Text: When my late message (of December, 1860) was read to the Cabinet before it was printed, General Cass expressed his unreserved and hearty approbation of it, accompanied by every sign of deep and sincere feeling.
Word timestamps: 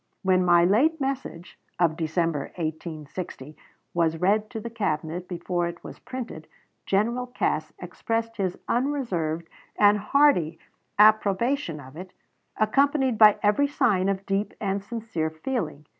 When 0.23 0.43
my 0.43 0.65
late 0.65 0.99
message 0.99 1.59
(of 1.77 1.95
December, 1.95 2.51
1860) 2.55 3.55
was 3.93 4.17
read 4.17 4.49
to 4.49 4.59
the 4.59 4.71
Cabinet 4.71 5.27
before 5.27 5.67
it 5.67 5.83
was 5.83 5.99
printed, 5.99 6.47
General 6.87 7.27
Cass 7.27 7.71
expressed 7.77 8.37
his 8.37 8.57
unreserved 8.67 9.47
and 9.77 9.99
hearty 9.99 10.57
approbation 10.97 11.79
of 11.79 11.95
it, 11.95 12.13
accompanied 12.57 13.19
by 13.19 13.37
every 13.43 13.67
sign 13.67 14.09
of 14.09 14.25
deep 14.25 14.55
and 14.59 14.83
sincere 14.83 15.29
feeling. 15.29 15.85